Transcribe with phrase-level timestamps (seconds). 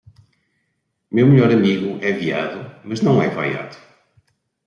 [1.15, 3.77] meu melhor amigo é viado mas não é vaiado